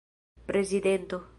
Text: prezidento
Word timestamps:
prezidento 0.47 1.29